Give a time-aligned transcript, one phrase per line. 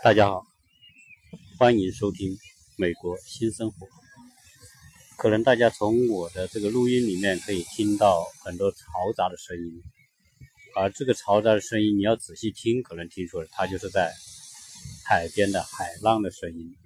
[0.00, 0.46] 大家好，
[1.58, 2.30] 欢迎收听
[2.76, 3.84] 《美国新生活》。
[5.16, 9.82] 可能大家从我的这个录音里面可以听到很多嘈杂的声音，
[10.76, 14.14] 而这个嘈杂的声音，你要仔细听，可能听出来它就是在
[15.04, 16.76] 海边的海浪的声音。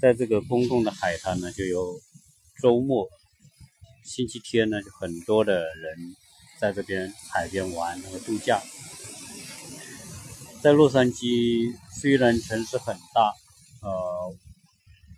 [0.00, 2.00] 在这个公共的海滩呢，就有
[2.62, 3.08] 周末、
[4.04, 6.16] 星期天呢，就很多的人
[6.60, 8.62] 在这边海边玩和度假。
[10.60, 13.32] 在洛杉矶，虽然城市很大，
[13.80, 14.34] 呃，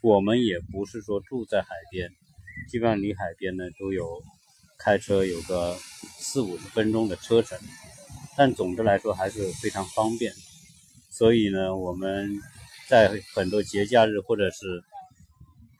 [0.02, 2.10] 我们也不是说住在海边，
[2.68, 4.22] 基本上离海边呢都有
[4.78, 5.74] 开车有个
[6.18, 7.58] 四五十分钟的车程，
[8.36, 10.34] 但总的来说还是非常方便。
[11.08, 12.38] 所以呢，我们
[12.86, 14.84] 在很多节假日或者是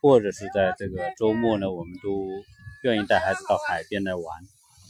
[0.01, 2.27] 或者是在这个周末呢，我们都
[2.81, 4.25] 愿意带孩子到海边来玩，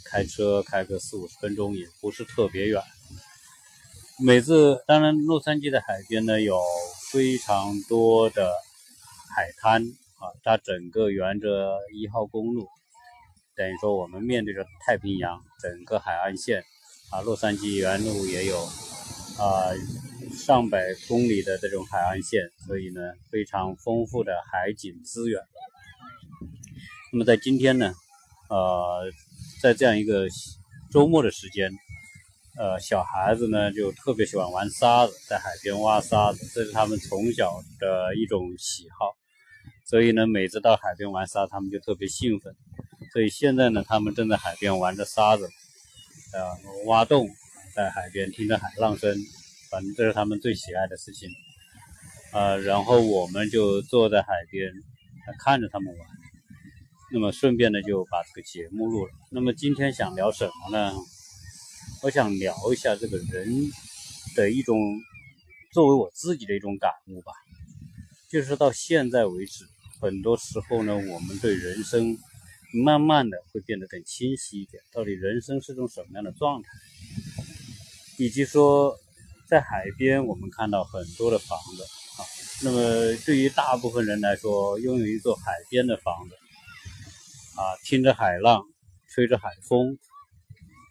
[0.06, 2.82] 开车开个四五十分钟也不是特别远。
[4.24, 6.62] 每次，当然，洛杉矶的海边呢有
[7.12, 8.54] 非常多的
[9.36, 9.82] 海滩
[10.20, 12.68] 啊，它整个沿着一号公路，
[13.56, 16.64] 等于说我们面对着太平洋整个海岸线
[17.10, 18.60] 啊，洛杉矶原路也有
[19.40, 19.74] 啊
[20.32, 25.42] 上百公里的这种海岸线，所以呢非常丰富的海景资源。
[27.12, 27.92] 那么在今天呢，
[28.50, 29.12] 呃，
[29.64, 30.28] 在这样一个
[30.92, 31.72] 周末的时间。
[32.58, 39.16] 呃，小孩子呢就特别喜欢玩沙子，在海边挖沙子，这是他们从小的一种喜好。
[39.86, 42.54] 所以呢，每次到海边玩沙，他们就特别兴奋。
[43.14, 45.50] 所以现在呢，他们正在海边玩着沙子，
[46.34, 47.30] 呃，挖洞，
[47.74, 49.16] 在海边听着海浪声，
[49.70, 51.30] 反正这是他们最喜爱的事情。
[52.34, 54.72] 呃，然后我们就坐在海边，
[55.40, 56.08] 看着他们玩。
[57.14, 59.12] 那么顺便呢，就把这个节目录了。
[59.30, 60.94] 那么今天想聊什么呢？
[62.04, 63.72] 我想聊一下这个人
[64.36, 64.76] 的一种
[65.72, 67.32] 作为我自己的一种感悟吧，
[68.28, 69.66] 就是到现在为止，
[70.00, 72.18] 很多时候呢，我们对人生
[72.84, 74.82] 慢慢的会变得更清晰一点。
[74.92, 76.70] 到底人生是种什么样的状态？
[78.18, 78.98] 以及说，
[79.48, 81.84] 在海边我们看到很多的房子
[82.20, 82.26] 啊，
[82.64, 86.34] 那么对于大部分人来说，拥有一座海边的房子
[87.62, 88.64] 啊，听着海浪，
[89.08, 90.00] 吹着海风，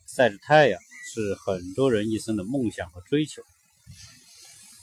[0.07, 0.81] 晒着太阳。
[1.13, 3.43] 是很多人一生的梦想和追求，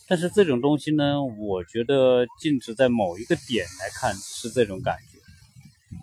[0.10, 5.20] 但是这种东西呢，我觉得静止在某一个点来看是这种感觉，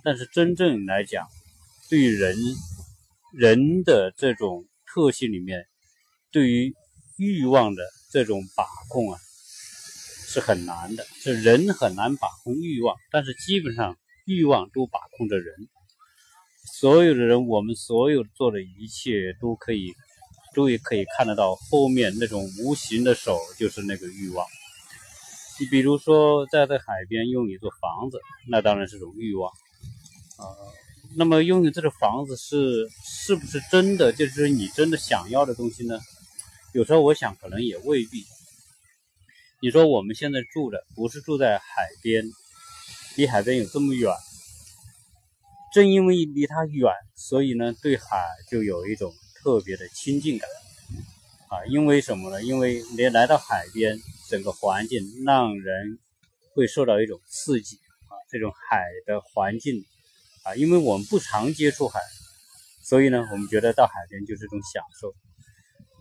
[0.02, 1.28] 但是真正来讲，
[1.90, 2.34] 对于人
[3.34, 5.66] 人的这种特性里面，
[6.30, 6.74] 对于
[7.18, 9.20] 欲望的这种把控啊，
[10.26, 11.04] 是很难的。
[11.20, 15.68] 是人很难把控欲望，但是基本上欲望都把控着人。
[16.72, 19.92] 所有的人，我们所有做的一切都可以。
[20.54, 24.46] 终于可以看得到后面那种无形的手，就是那个欲望。
[25.60, 30.44] 你比如说，在这海边拥一座房子，那当然是种欲望啊。
[31.16, 36.00] 那么拥有这个房子是是不是真的就是你真的想要的东西呢？
[36.72, 38.24] 有时候我想，可能也未必。
[39.60, 42.24] 你说我们现在住的不是住在海边，
[43.16, 44.12] 离海边有这么远，
[45.72, 48.04] 正因为离它远，所以呢，对海
[48.50, 49.12] 就有一种。
[49.44, 50.48] 特别的亲近感
[51.50, 52.42] 啊，因为什么呢？
[52.42, 54.00] 因为你来到海边，
[54.30, 55.98] 整个环境让人
[56.54, 57.76] 会受到一种刺激
[58.08, 58.16] 啊。
[58.30, 59.84] 这种海的环境
[60.44, 62.00] 啊，因为我们不常接触海，
[62.82, 65.14] 所以呢，我们觉得到海边就是一种享受。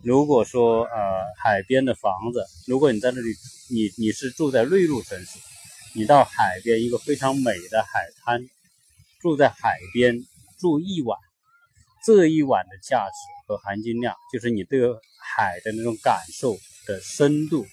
[0.02, 3.28] 如果说呃，海边的房子，如果你在那里，
[3.70, 5.38] 你你是住在内陆城市，
[5.94, 8.40] 你到海边一个非常美的海滩，
[9.20, 10.18] 住在海边
[10.58, 11.18] 住一晚，
[12.06, 13.34] 这一晚的价值。
[13.46, 14.80] 和含金量，就是你对
[15.20, 16.56] 海的那种感受
[16.86, 17.66] 的深度，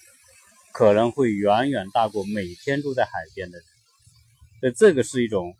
[0.70, 3.66] 可能会远远大过每天住在海边的人。
[4.60, 5.54] 所以这个是一种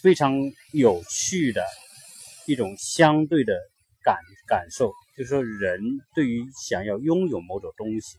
[0.00, 0.32] 非常
[0.72, 1.62] 有趣的
[2.46, 3.52] 一种相对的
[4.02, 4.16] 感
[4.46, 5.78] 感受，就是说人
[6.14, 8.16] 对于想要拥有某种东西，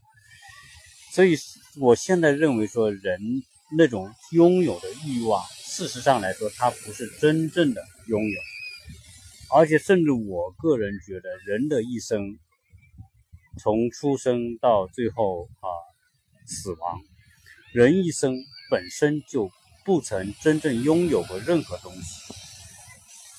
[1.12, 1.36] 所以
[1.82, 3.20] 我现在认为说人
[3.76, 8.40] 那种拥有的欲望，事实上来说，它不是真正的拥有。
[9.52, 12.38] 而且，甚至我个人觉得，人的一生，
[13.60, 15.68] 从出生到最后啊
[16.46, 17.02] 死亡，
[17.74, 18.36] 人一生
[18.70, 19.50] 本身就
[19.84, 22.34] 不曾真正拥有过任何东西，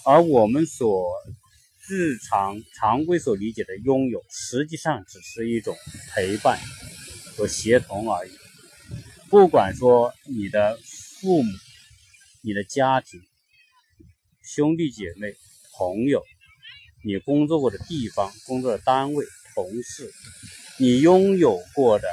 [0.04, 1.06] 而我们所
[1.88, 5.76] 日常常规所理解的拥有，实际上只是一种
[6.12, 6.58] 陪伴
[7.36, 8.32] 和协同而已。
[9.28, 10.76] 不管说你的
[11.20, 11.52] 父母、
[12.42, 13.20] 你的家庭、
[14.42, 15.32] 兄弟姐妹。
[15.80, 16.22] 朋友，
[17.02, 19.24] 你工作过的地方、工作的单位、
[19.54, 20.12] 同事，
[20.78, 22.06] 你拥有过的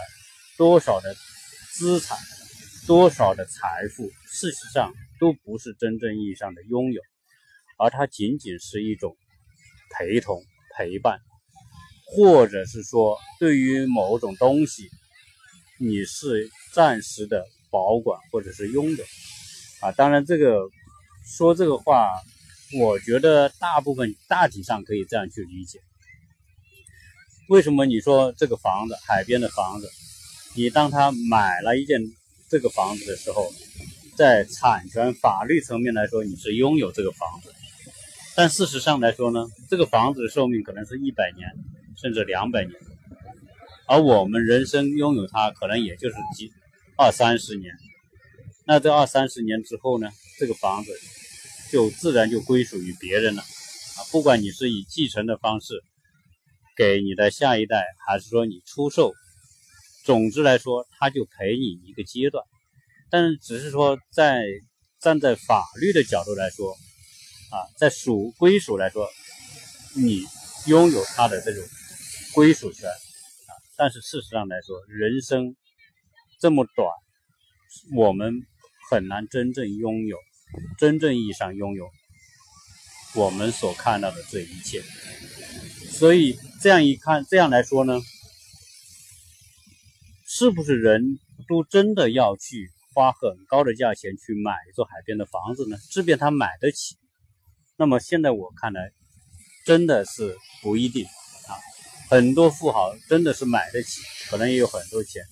[0.57, 1.13] 多少的
[1.73, 2.17] 资产、
[2.87, 7.01] 多少的财富，事实上都不是真正意义上的拥有，
[7.77, 9.17] 而它仅仅是一种
[9.91, 10.41] 陪同、
[10.77, 11.19] 陪伴，
[12.05, 14.89] 或者是说对于某种东西，
[15.77, 19.03] 你是暂时的保管或者是拥有
[19.81, 19.91] 啊。
[19.91, 20.69] 当然，这个
[21.37, 22.13] 说这个话，
[22.73, 25.79] 我觉得大部分大体上可以这样去理解。
[27.47, 29.89] 为什么你说这个房子，海边的房子，
[30.53, 32.01] 你当他买了一件
[32.49, 33.53] 这个房子的时候，
[34.17, 37.53] 在产权法律层面来说，你是拥有这个房子，
[38.35, 41.47] 但事实上来说呢，这个房子的寿命可能是一百年，
[41.95, 42.73] 甚至两百年，
[43.87, 46.51] 而我们人生拥有它，可能也就是几
[46.97, 47.73] 二三十年。
[48.65, 50.91] 那这二三十年之后呢，这个房子
[51.71, 55.83] 就自然就归属于别人了啊，不管你是以继承的方式。
[56.75, 59.11] 给你的下一代，还是说你出售？
[60.05, 62.45] 总之来说，他就陪你一个阶段。
[63.09, 64.43] 但是，只是说在
[64.99, 66.71] 站在法律的角度来说，
[67.49, 69.09] 啊，在属归属来说，
[69.95, 70.23] 你
[70.67, 71.63] 拥有他的这种
[72.35, 73.51] 归属权啊。
[73.75, 75.55] 但是事实上来说，人生
[76.39, 76.87] 这么短，
[77.95, 78.45] 我们
[78.91, 80.19] 很难真正拥有，
[80.77, 81.89] 真正意义上拥有
[83.15, 84.83] 我们所看到的这一切。
[85.89, 87.99] 所以这样一看，这样来说呢，
[90.27, 95.77] 是不是人都真的要去花很高的价钱去买一座海边的房子呢？
[95.91, 96.95] 即便他买得起，
[97.77, 98.91] 那么现在我看来，
[99.65, 101.57] 真的是不一定啊。
[102.09, 105.23] 很多富豪真的是买得起，可能也有很多钱，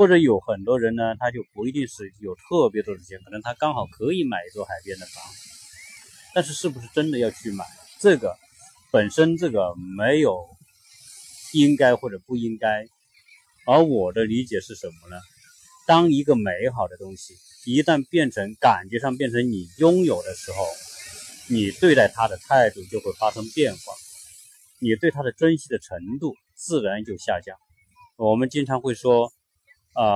[0.00, 5.50] 或者有很多人呢，他就不一定是有特别多的钱，可能他刚好可以买一座海边的房子，
[6.32, 7.66] 但是是不是真的要去买
[7.98, 8.34] 这个？
[8.90, 10.48] 本身这个没有
[11.52, 12.86] 应该或者不应该，
[13.66, 15.20] 而我的理解是什么呢？
[15.86, 17.34] 当一个美好的东西
[17.66, 20.66] 一旦变成感觉上变成你拥有的时候，
[21.50, 23.92] 你对待它的态度就会发生变化，
[24.78, 27.54] 你对它的珍惜的程度自然就下降。
[28.16, 29.30] 我们经常会说，
[30.00, 30.06] 啊，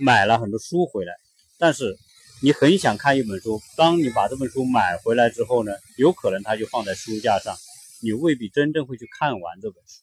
[0.00, 1.12] 买了很多书回来，
[1.58, 1.96] 但是。
[2.40, 7.56] 你很想看一本书，当你把这本书买回来之后呢，有可能它就放在书架上，
[8.00, 10.02] 你未必真正会去看完这本书。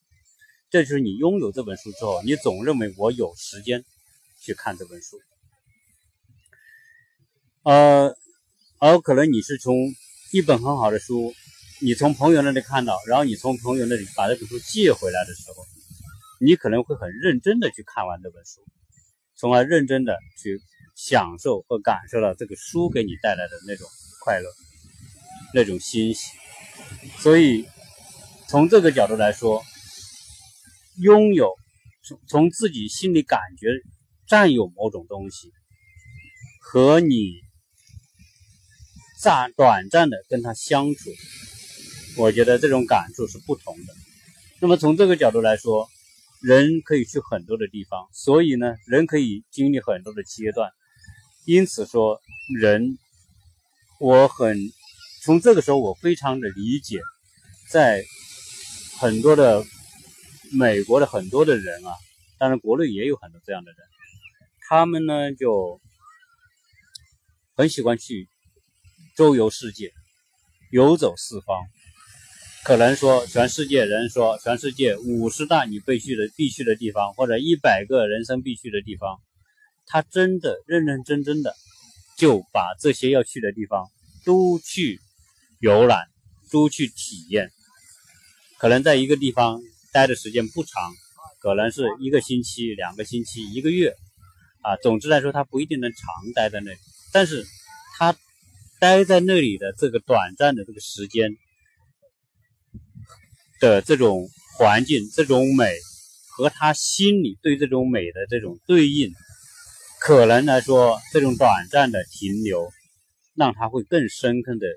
[0.69, 3.85] 这就是你拥有这本书之后，你总认为我有时间
[4.41, 5.17] 去看这本书。
[7.63, 8.13] 呃，
[8.79, 9.95] 而可能你是从
[10.33, 11.33] 一本很好的书，
[11.79, 15.63] 你从朋友那里看到，然后你从朋友那里把这本书借回来的时候，
[16.45, 18.61] 你可能会很认真的去看完这本书，
[19.35, 20.61] 从而认真的去。
[20.97, 23.85] 享受和感受到这个书给你带来的那种
[24.23, 24.47] 快乐、
[25.53, 26.31] 那种欣喜，
[27.19, 27.67] 所以
[28.47, 29.61] 从这个角度来说，
[31.01, 31.53] 拥有
[32.01, 33.67] 从从自己心里感觉
[34.25, 35.51] 占有某种东西，
[36.61, 37.41] 和你
[39.21, 41.09] 暂短暂的跟他相处，
[42.15, 43.93] 我觉得这种感触是不同的。
[44.61, 45.89] 那么从这个角度来说，
[46.45, 50.69] 人可以去很多的地方，所以呢，人可以经历很多的阶段。
[51.45, 52.21] 因此说，
[52.59, 52.99] 人，
[53.99, 54.55] 我很
[55.23, 57.01] 从这个时候，我非常的理解，
[57.71, 58.05] 在
[58.99, 59.65] 很多的
[60.51, 61.91] 美国的很多的人啊，
[62.37, 63.79] 当然国内也有很多这样的人，
[64.69, 65.81] 他们呢就
[67.55, 68.29] 很喜欢去
[69.15, 69.91] 周游世界，
[70.69, 71.57] 游走四方。
[72.65, 79.19] 可能说，全世界人说，全世界五十大你必去的必去的地方，或者一百个人生必去的地方。
[79.85, 81.53] 他真的认认真真的
[82.17, 83.85] 就把这些要去的地方
[84.25, 84.99] 都去
[85.59, 86.07] 游览，
[86.51, 87.51] 都去体验。
[88.57, 89.61] 可能在一个地方
[89.93, 90.91] 待的时间不长，
[91.41, 93.93] 可能是一个星期、两个星期、一个月
[94.63, 94.75] 啊。
[94.77, 96.77] 总之来说，他不一定能长待在那里。
[97.13, 97.45] 但是，
[97.99, 98.17] 他
[98.79, 101.37] 待在那里的这个短暂的这个时间
[103.65, 104.29] 的这种
[104.59, 105.75] 环境、这种美，
[106.29, 109.11] 和他心里对这种美的这种对应。
[109.99, 112.69] 可能来说，这种短暂的停留，
[113.33, 114.67] 让他会更深刻的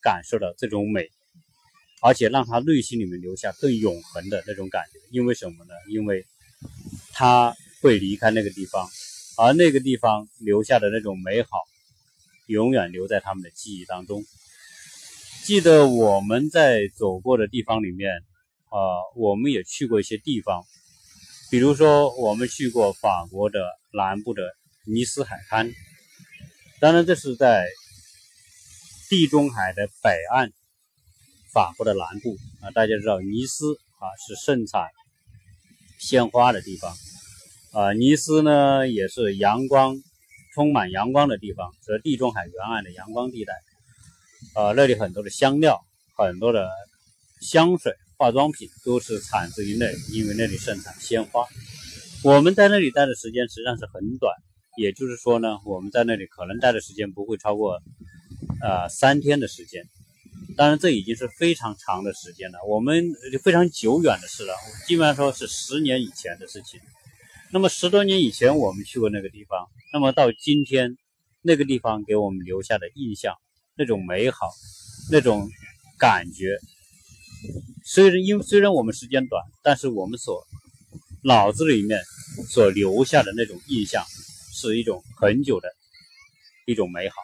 [0.00, 1.10] 感受到这种美，
[2.00, 5.00] 而且让他内心里面留下更永恒的那种感觉。
[5.10, 5.74] 因为什么呢？
[5.88, 6.24] 因为
[7.12, 8.88] 他会离开那个地方，
[9.36, 11.48] 而那个地方留下的那种美好，
[12.46, 14.24] 永远留在他们的记忆当中。
[15.44, 18.20] 记得我们在走过的地方里面，
[18.76, 18.78] 啊，
[19.16, 20.62] 我们也去过一些地方，
[21.50, 23.60] 比如说我们去过法国的
[23.92, 24.42] 南部的。
[24.88, 25.72] 尼斯海滩，
[26.80, 27.66] 当然这是在
[29.10, 30.52] 地中海的北岸，
[31.52, 32.70] 法国的南部啊。
[32.70, 34.88] 大家知道尼斯啊是盛产
[35.98, 36.94] 鲜花的地方
[37.72, 39.96] 啊，尼斯呢也是阳光
[40.54, 43.54] 充满阳光的地方，是地中海沿岸的阳光地带。
[44.54, 45.84] 啊，那里很多的香料，
[46.16, 46.70] 很多的
[47.40, 51.44] 香水、化妆品都是产自于那里，因为那里盛产鲜花。
[52.22, 54.34] 我们在那里待的时间实际上是很短，
[54.76, 57.80] 也就是说呢，我们在那里可能待的时间不会超过
[58.62, 59.84] 呃三天的时间。
[60.56, 64.54] 当然，这已经是非常长的时间了，我们非常久远的事了，
[64.86, 66.80] 基本上说是十年以前的事情。
[67.52, 70.96] 那么十多年以前我们去过那个地方，那么到今天，
[71.42, 73.34] 那个地方给我们留下的印象，
[73.76, 74.48] 那种美好，
[75.12, 75.50] 那种
[75.98, 76.58] 感觉，
[77.84, 80.44] 虽然因虽然我们时间短，但是我们所
[81.22, 82.00] 脑子里面
[82.48, 84.04] 所留下的那种印象，
[84.52, 85.68] 是一种很久的
[86.66, 87.14] 一种美好。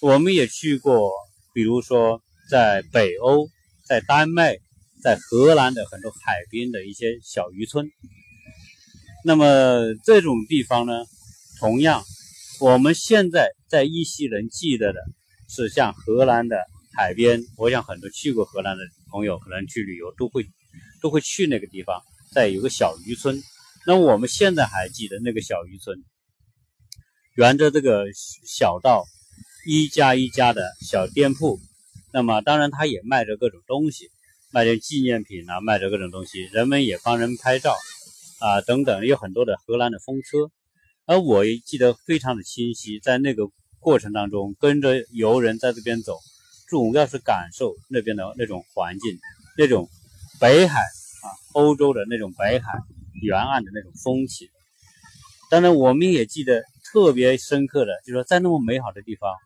[0.00, 1.10] 我们也去过，
[1.54, 3.48] 比如说在北欧，
[3.86, 4.56] 在丹麦，
[5.02, 6.18] 在荷兰的很多海
[6.50, 7.90] 边的一些小渔村。
[9.24, 11.04] 那么这种地方呢，
[11.60, 12.02] 同样，
[12.60, 15.00] 我们现在在依稀能记得的
[15.48, 16.56] 是像荷兰的
[16.96, 17.42] 海边。
[17.56, 20.46] 我想很多去过荷兰的朋友，可能去旅游都会
[21.00, 23.42] 都会去那个地方，在有个小渔村。
[23.86, 25.98] 那我们现在还记得那个小渔村，
[27.36, 28.06] 沿着这个
[28.46, 29.04] 小道，
[29.66, 31.58] 一家一家的小店铺。
[32.12, 34.10] 那么当然，他也卖着各种东西，
[34.52, 37.76] 卖着纪念品啊，卖着各种东西，人们也帮人拍照。
[38.38, 40.50] 啊，等等，有很多的荷兰的风车，
[41.06, 43.44] 而我也记得非常的清晰，在那个
[43.78, 46.18] 过程当中，跟着游人在这边走，
[46.72, 49.18] 主要是感受那边的那种环境，
[49.58, 49.90] 那种
[50.40, 52.78] 北海啊，欧洲的那种北海
[53.20, 54.48] 沿岸的那种风情。
[55.50, 59.36] 当然，我们也记得特别深刻的，就是说在那么美好的地方，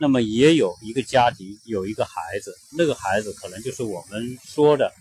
[0.00, 4.92] 那么也有一个家庭，有一个孩子，那个孩子可能就是我们说的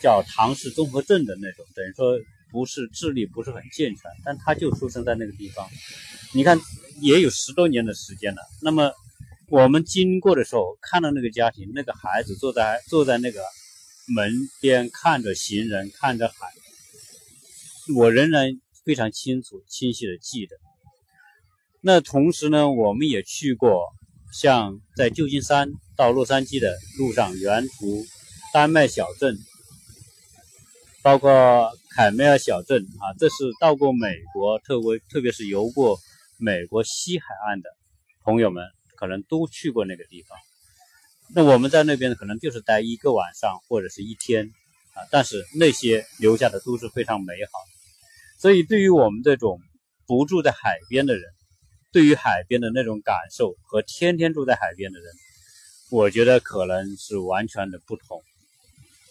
[0.00, 2.18] 叫唐氏综合症的那种，等于说。
[2.52, 5.68] 不是智力不是很健全，但他就出生在那个地方。
[6.32, 6.58] 你看，
[7.00, 8.40] 也有十多年的时间了。
[8.62, 8.92] 那么
[9.48, 13.40] 我们经过的时候，看到那个家庭，那个孩子坐在坐在那个
[14.14, 16.34] 门边，看着行人，看着海，
[17.96, 20.56] 我仍然非常清楚、清晰的记得。
[21.80, 23.92] 那同时呢，我们也去过，
[24.32, 28.04] 像在旧金山到洛杉矶的路上，沿途
[28.52, 29.36] 丹麦小镇，
[31.02, 31.72] 包括。
[31.96, 35.98] 凯梅尔小镇啊，这是到过美国，特别特别是游过
[36.36, 37.70] 美国西海岸的
[38.22, 38.62] 朋友们，
[38.96, 40.36] 可能都去过那个地方。
[41.34, 44.46] 那我们在那边可能就是待一个晚上或者是一天
[44.94, 47.52] 啊，但是那些留下的都是非常美好。
[48.38, 49.60] 所以，对于我们这种
[50.06, 51.24] 不住在海边的人，
[51.92, 55.12] 对于海边的那种感受和天天住在海边的人，
[55.90, 58.22] 我觉得可能是完全的不同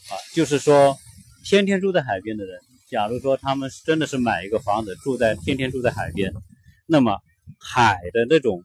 [0.10, 0.14] 啊。
[0.34, 0.98] 就是说，
[1.44, 2.60] 天天住在海边的人。
[2.88, 6.32] 假如说他们真的是买一个房子住在天天住在海边，
[6.86, 7.20] 那么
[7.60, 8.64] 海的那种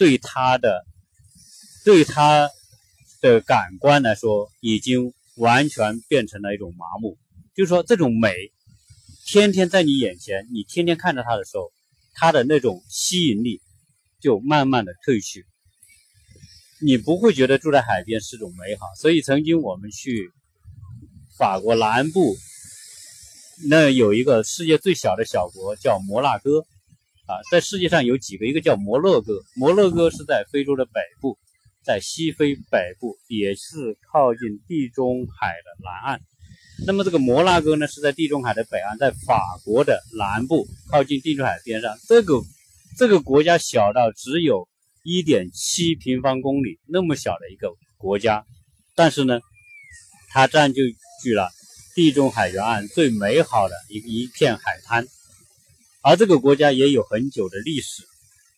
[0.00, 0.86] 对他的
[1.84, 2.48] 对他
[3.20, 7.18] 的感官来说，已经完全变成了一种麻木。
[7.54, 8.34] 就是说，这种美
[9.26, 11.70] 天天在你眼前，你天天看着它的时候，
[12.14, 13.60] 它的那种吸引力
[14.22, 15.44] 就慢慢的褪去，
[16.80, 18.86] 你不会觉得住在海边是种美好。
[18.96, 20.32] 所以曾经我们去
[21.36, 22.38] 法国南部。
[23.68, 26.64] 那有一个世界最小的小国叫摩纳哥，
[27.30, 31.38] 啊，在世界上有几个，一个叫摩洛哥，摩洛哥是在非洲的北部，
[31.84, 36.20] 在西非北部，也是靠近地中海的南岸。
[36.86, 41.96] 那么这个摩纳哥呢，是在地中海的北岸，在法国的南部，靠近地中海边上。
[42.08, 42.40] 这个
[42.98, 44.66] 这个国家小到只有
[45.04, 48.44] 一点七平方公里那么小的一个国家，
[48.96, 49.38] 但是呢，
[50.30, 50.96] 它占据
[51.32, 51.48] 了。
[51.92, 55.04] 地中海沿岸最美好的一一片海滩，
[56.02, 58.04] 而这个国家也有很久的历史，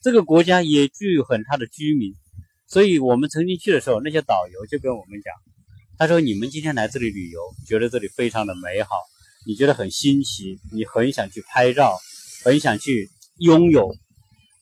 [0.02, 2.14] 这个国家也具有很大的居民，
[2.66, 5.34] 所以我们曾经去的时候，那些导游就跟我们讲，
[5.98, 8.90] 他说你们今天来这里旅游，觉得这里非常的美好，
[9.46, 11.98] 你觉得很新奇，你很想去拍照，
[12.44, 13.08] 很想去
[13.38, 13.94] 拥有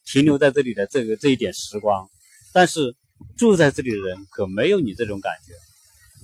[0.07, 2.09] 停留在这里的这个这一点时光，
[2.53, 2.97] 但是
[3.37, 5.55] 住在这里的人可没有你这种感觉，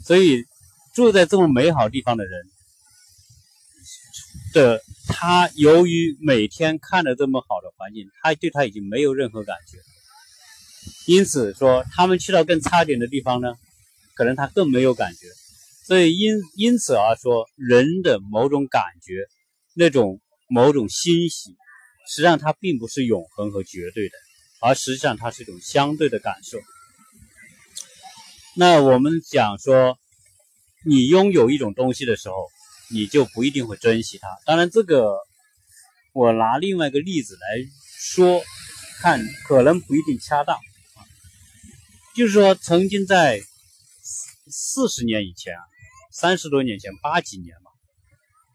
[0.03, 0.45] 所以。
[0.95, 2.43] 住在这么美好地方的人
[4.55, 9.79] 的他，由于每天看着这么好的环境，他对他已经没有任何感觉。
[11.07, 13.55] 因此说，他们去到更差点的地方呢，
[14.15, 15.27] 可能他更没有感觉。
[15.85, 19.27] 所以因因此而说，人的某种感觉，
[19.75, 21.57] 那种某种欣喜，
[22.09, 24.15] 实际上它并不是永恒和绝对的，
[24.61, 26.59] 而实际上它是一种相对的感受。
[28.57, 29.99] 那我们讲说。
[30.89, 32.49] 你拥有一种东西的时候，
[32.88, 34.28] 你就不一定会珍惜它。
[34.45, 35.19] 当然，这个
[36.12, 37.40] 我拿另外一个例子来
[37.99, 38.43] 说，
[39.00, 40.99] 看可能不一定恰当啊。
[42.14, 43.43] 就是说，曾经在
[44.49, 45.61] 四十年以前啊，
[46.12, 47.71] 三十多年前，八几年嘛，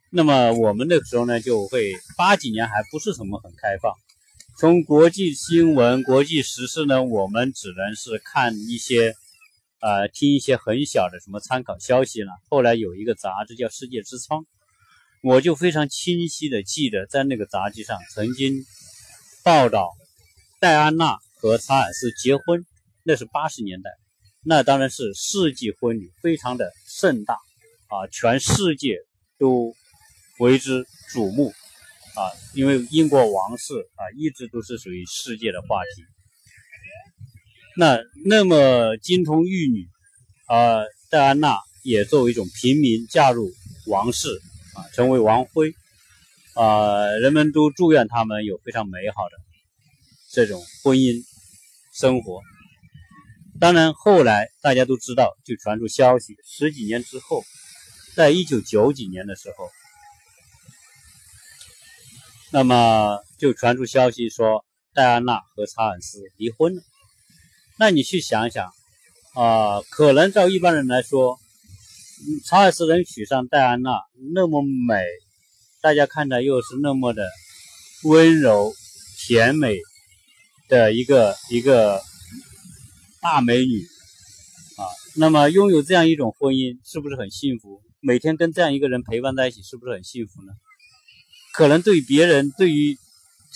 [0.09, 3.93] 那么我们那个时候呢，就会八几年还不是什么很开放。
[4.57, 9.15] 从国际新闻、国际时事呢，我们只能是看一些，
[9.81, 12.31] 呃，听一些很小的什么参考消息了。
[12.49, 14.41] 后来有一个杂志叫《世界之窗》，
[15.23, 18.63] 我就非常清晰的记得，在那个杂志上曾经
[19.43, 19.89] 报道
[20.59, 22.63] 戴安娜和查尔斯结婚，
[23.03, 23.89] 那是八十年代，
[24.43, 27.33] 那当然是世纪婚礼，非常的盛大
[27.87, 28.97] 啊，全世界
[29.37, 29.73] 都
[30.39, 31.51] 为之瞩目。
[32.13, 36.03] 啊，因为英国王室啊，一直都是属于世界的话题。
[37.77, 39.87] 那那么金童玉女
[40.47, 43.51] 啊，戴安娜也作为一种平民嫁入
[43.87, 44.27] 王室
[44.75, 45.73] 啊，成为王妃
[46.53, 49.37] 啊，人们都祝愿他们有非常美好的
[50.31, 51.23] 这种婚姻
[51.93, 52.41] 生活。
[53.59, 57.43] 当然，后来大家都知道，就传出消息，十几年之后，
[58.15, 59.69] 在一九九几年的时候。
[62.51, 66.81] 那么就传出消息说戴安娜和查尔斯离婚了。
[67.81, 68.71] 那你去想想
[69.33, 71.39] 啊，可能照一般人来说，
[72.45, 74.03] 查尔斯能娶上戴安娜，
[74.35, 75.03] 那么美，
[75.81, 77.27] 大家看着又是那么的
[78.03, 78.71] 温柔
[79.17, 79.79] 甜美
[80.69, 81.99] 的一个一个
[83.19, 83.81] 大美女
[84.77, 84.85] 啊，
[85.15, 87.81] 那么拥有这样一种婚姻，是不是很幸福？
[87.99, 90.53] 每天跟这样一个人陪伴在一起，是不是很幸福呢？
[91.51, 92.95] 可能对别人，对于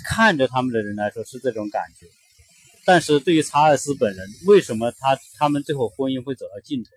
[0.03, 2.07] 看着他们的人来说是这种感觉，
[2.85, 6.89] 但是对于查尔斯本人，为什么他他们最后婚姻会走到尽头？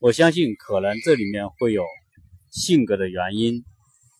[0.00, 1.84] 我相信可能这里面会有
[2.50, 3.64] 性格的原因，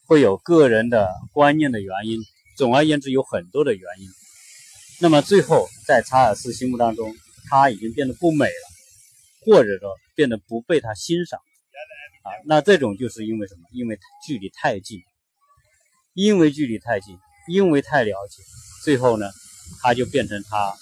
[0.07, 2.21] 会有个人的观念的原因，
[2.57, 4.09] 总而言之有很多的原因。
[5.01, 7.15] 那么最后在查尔斯心目当中，
[7.49, 8.69] 他已经变得不美了，
[9.45, 11.41] 或者说变得不被他欣赏
[12.23, 13.63] 啊，那这种就是因为什么？
[13.73, 15.01] 因为距离太近。
[16.13, 17.17] 因为距离太近，
[17.49, 18.43] 因为太了解，
[18.83, 19.31] 最后呢，
[19.81, 20.75] 他就变成他，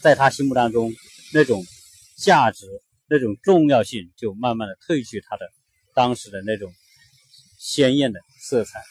[0.00, 0.92] 在他心目当中
[1.32, 1.64] 那种
[2.16, 2.66] 价值、
[3.08, 5.46] 那种重要性就慢慢的褪去他的
[5.94, 6.72] 当时的那种
[7.58, 8.82] 鲜艳的色彩。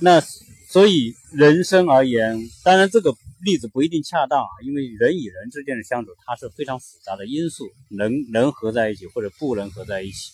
[0.00, 0.20] 那
[0.68, 10.32] 所以人生而言，当然这个例子不一定恰当啊，因为人与人之间的相处，它是非常复杂的因素，能能合在一起或者不能合在一起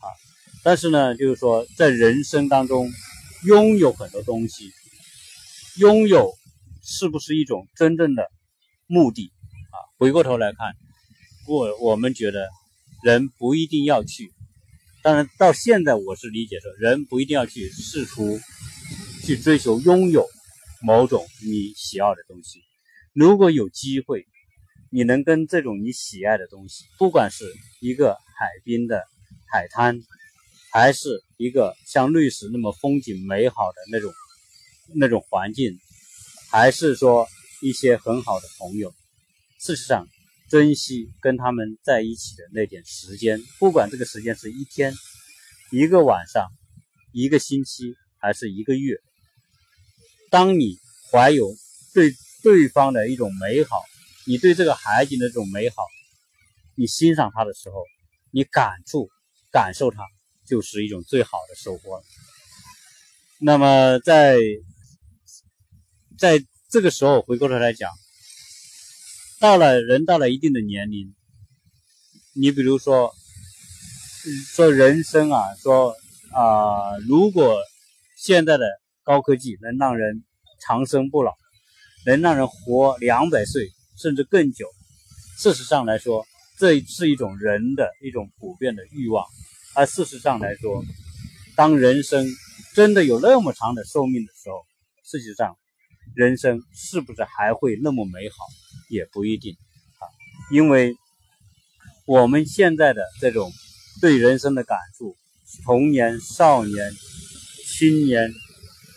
[0.00, 0.06] 啊。
[0.62, 2.92] 但是呢，就是说，在人生当中，
[3.44, 4.70] 拥有很多东西，
[5.78, 6.32] 拥有
[6.82, 8.30] 是不是一种真正的
[8.86, 9.32] 目的
[9.70, 9.76] 啊？
[9.98, 10.74] 回过头来看，
[11.48, 12.48] 我我们觉得
[13.02, 14.32] 人不一定要去。
[15.02, 18.38] 当然，到现在我是理解说，人不一定要去试图
[19.24, 20.26] 去追求拥有
[20.82, 22.60] 某种你喜爱的东西。
[23.12, 24.26] 如果有机会，
[24.90, 27.44] 你能跟这种你喜爱的东西，不管是
[27.80, 29.02] 一个海滨的
[29.50, 30.00] 海滩。
[30.74, 34.10] 还是一个像瑞士那么风景美好的那种
[34.94, 35.78] 那种环境，
[36.50, 37.28] 还是说
[37.60, 38.94] 一些很好的朋友。
[39.58, 40.06] 事实上，
[40.48, 44.94] 珍惜跟他们在一起的那点时间，不管这个时间是一天、
[45.70, 46.48] 一个晚上、
[47.12, 48.96] 一个星期，还是一个月。
[50.30, 50.78] 当你
[51.10, 51.54] 怀有
[51.94, 53.82] 对对方的一种美好，
[54.26, 55.76] 你对这个海景的这种美好，
[56.74, 57.84] 你欣赏它的时候，
[58.30, 59.10] 你感触、
[59.50, 60.02] 感受它。
[60.44, 62.02] 就是一种最好的收获了。
[63.38, 64.36] 那么，在
[66.18, 67.90] 在这个时候回过头来讲，
[69.40, 71.14] 到了人到了一定的年龄，
[72.34, 73.12] 你比如说
[74.54, 75.94] 说人生啊，说
[76.32, 77.58] 啊，如果
[78.16, 78.64] 现在的
[79.02, 80.24] 高科技能让人
[80.60, 81.32] 长生不老，
[82.06, 84.66] 能让人活两百岁甚至更久，
[85.38, 86.24] 事实上来说，
[86.58, 89.24] 这是一种人的一种普遍的欲望。
[89.74, 90.84] 而事实上来说，
[91.56, 92.26] 当人生
[92.74, 94.64] 真的有那么长的寿命的时候，
[95.04, 95.56] 事实上，
[96.14, 98.36] 人生是不是还会那么美好，
[98.90, 99.54] 也不一定
[99.98, 100.04] 啊。
[100.50, 100.94] 因为
[102.06, 103.50] 我们现在的这种
[104.00, 105.16] 对人生的感触，
[105.64, 106.92] 童年、少年、
[107.66, 108.32] 青年、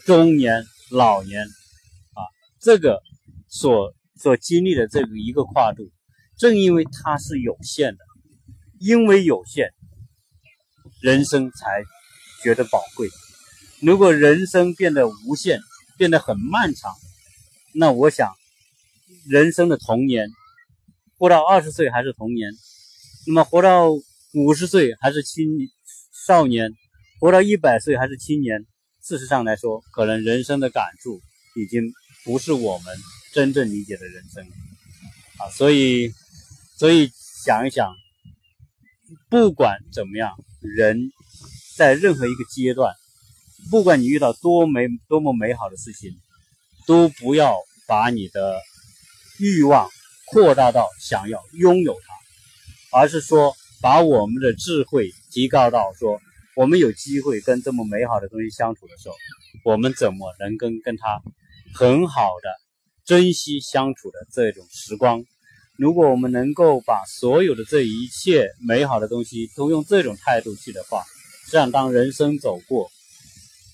[0.05, 2.21] 中年、老年啊，
[2.59, 3.01] 这个
[3.47, 5.91] 所所经历的这个一个跨度，
[6.37, 7.99] 正因为它是有限的，
[8.79, 9.69] 因为有限。
[11.01, 11.83] 人生才
[12.41, 13.07] 觉得宝贵。
[13.79, 15.59] 如果人生变得无限，
[15.97, 16.91] 变得很漫长，
[17.77, 18.31] 那我想，
[19.27, 20.29] 人生的童年，
[21.17, 22.49] 活到二十岁还是童年，
[23.27, 23.89] 那么活到
[24.33, 25.45] 五十岁还是青
[26.25, 26.71] 少年，
[27.19, 28.65] 活到一百岁还是青年，
[29.03, 31.19] 事实上来说，可能人生的感触
[31.57, 31.91] 已经
[32.23, 32.95] 不是我们
[33.33, 34.45] 真正理解的人生
[35.39, 35.51] 啊。
[35.51, 36.13] 所以，
[36.77, 37.11] 所以
[37.43, 37.93] 想一想，
[39.29, 41.11] 不管怎么样，人
[41.75, 42.95] 在任何一个阶段，
[43.69, 46.11] 不管你遇到多美多么美好的事情，
[46.85, 47.55] 都不要
[47.87, 48.59] 把你的
[49.39, 49.89] 欲望
[50.31, 56.19] 扩大到想要拥有它，而是说把我们的智慧提高到说。
[56.57, 59.15] 我们有机会跟这么美好的东西相处的时候，
[59.65, 61.21] 我们怎么能跟跟他
[61.73, 62.49] 很好的
[63.03, 65.25] 珍惜相处的这种时光？
[65.77, 71.03] 如果我们能够把所有的这一切美好的东西都用这种态度去的话，
[71.49, 72.89] 这样当人生走过，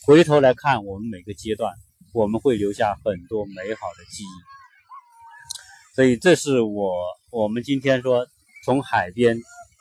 [0.07, 1.75] 回头来看我们每个阶段，
[2.13, 5.95] 我们会留下很多美好的记忆。
[5.95, 6.93] 所以，这是我
[7.31, 8.27] 我们今天说
[8.65, 9.37] 从海边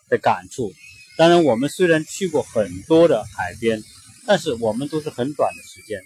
[0.08, 0.72] 的感触。
[1.16, 3.82] 当然，我们虽然去过很多的海边，
[4.26, 6.00] 但是我们都是很短的时间，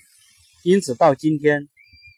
[0.63, 1.69] 因此到今天，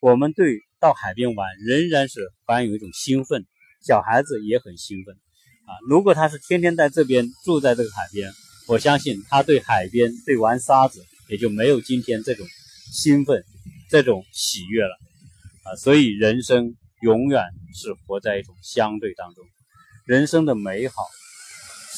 [0.00, 3.44] 我们对到海边玩仍然是怀有一种兴奋，
[3.86, 5.76] 小孩子也很兴奋啊。
[5.88, 8.32] 如果他是天天在这边住在这个海边，
[8.66, 12.46] 我相信他对海边对玩沙子也就没有今天这种
[12.92, 13.44] 兴奋、
[13.88, 14.96] 这种喜悦了
[15.64, 15.76] 啊。
[15.76, 17.42] 所以人生永远
[17.74, 19.44] 是活在一种相对当中，
[20.04, 20.94] 人生的美好。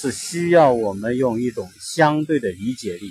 [0.01, 3.11] 是需要我们用一种相对的理解力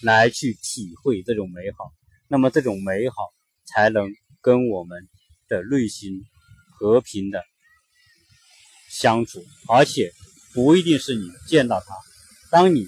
[0.00, 1.92] 来去体会这种美好，
[2.28, 3.16] 那么这种美好
[3.64, 4.06] 才能
[4.40, 5.08] 跟我们
[5.48, 6.22] 的内心
[6.70, 7.42] 和平的
[8.88, 10.12] 相处，而且
[10.52, 11.86] 不一定是你见到他，
[12.48, 12.86] 当你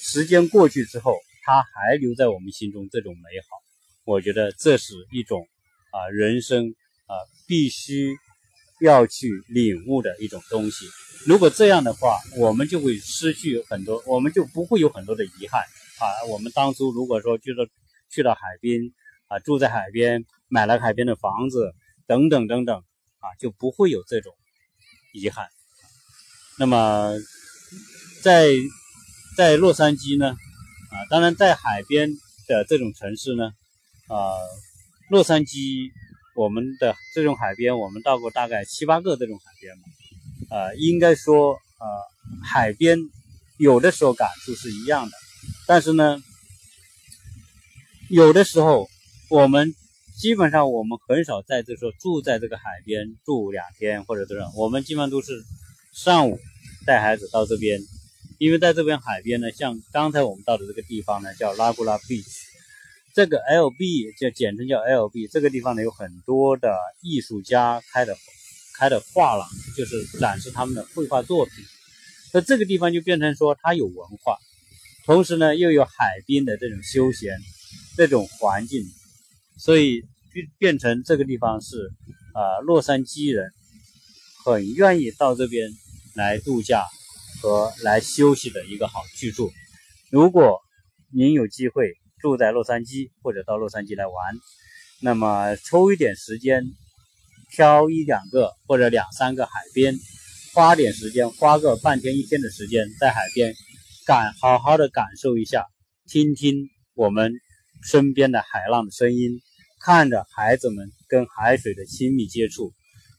[0.00, 3.63] 时间过去之后，他还留在我们心中这种美好，
[4.04, 5.46] 我觉得这是一种
[5.90, 6.74] 啊人生
[7.06, 7.14] 啊
[7.46, 8.16] 必须。
[8.80, 10.84] 要去领悟的一种东西。
[11.26, 16.26] 如果这样的话，我们就会失去很多，我们就不会有很多的遗憾啊。
[16.28, 17.68] 我们当初如果说去了
[18.10, 18.92] 去到海边
[19.28, 21.72] 啊，住在海边，买了海边的房子
[22.06, 22.76] 等等等等
[23.20, 24.34] 啊，就不会有这种
[25.14, 25.46] 遗憾。
[26.58, 27.12] 那么
[28.22, 28.50] 在
[29.36, 32.10] 在洛杉矶呢啊，当然在海边
[32.48, 33.52] 的这种城市呢
[34.08, 34.36] 啊，
[35.10, 35.90] 洛杉矶。
[36.36, 39.84] 我们的这种海边，我们到过大概七八个这种海边嘛，
[40.50, 41.86] 呃，应该说，呃，
[42.42, 42.98] 海边
[43.56, 45.12] 有的时候感触是一样的，
[45.68, 46.20] 但是呢，
[48.10, 48.88] 有的时候
[49.30, 49.72] 我们
[50.18, 55.40] 基本上我们很少在这说住在这个海边住两天或者这种，我们基本上都是
[55.92, 56.40] 上午
[56.84, 57.78] 带孩子到这边，
[58.38, 62.53] 因为在这边海边呢，像刚才我们到的这个地方呢，叫拉古拉 beach。
[63.14, 68.16] 这个 L B 就简称叫 L B，这个地方呢有很多的艺术家开的
[68.76, 71.54] 开的画廊，就是展示他们的绘画作品。
[72.32, 74.36] 那这个地方就变成说它有文化，
[75.06, 75.92] 同时呢又有海
[76.26, 77.38] 滨的这种休闲
[77.96, 78.84] 这种环境，
[79.58, 81.92] 所以变变成这个地方是
[82.32, 83.52] 啊洛杉矶人
[84.44, 85.70] 很愿意到这边
[86.16, 86.84] 来度假
[87.40, 89.52] 和来休息的一个好去处。
[90.10, 90.58] 如果
[91.12, 91.92] 您有机会。
[92.24, 94.14] 住在洛杉矶或者到洛杉矶来玩，
[95.02, 96.64] 那么抽一点时间，
[97.50, 99.94] 挑一两个或者两三个海边，
[100.54, 103.54] 花点时间，花个半天一天的时间在海边
[104.06, 105.66] 感好好的感受一下，
[106.08, 107.30] 听听我们
[107.82, 109.42] 身边的海浪的声音，
[109.78, 112.72] 看着孩子们跟海水的亲密接触，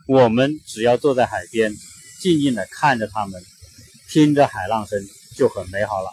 [0.08, 1.72] 我们只要坐在海边，
[2.22, 3.40] 静静的看着他们，
[4.10, 5.00] 听着海浪声
[5.38, 6.10] 就很美好了。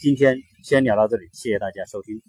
[0.00, 0.42] 今天。
[0.66, 2.20] 先聊到这里，谢谢大家收听。